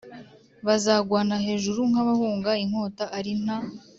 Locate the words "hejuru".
1.45-1.79